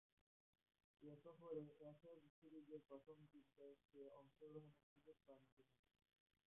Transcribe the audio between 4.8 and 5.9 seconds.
সুযোগ পান তিনি।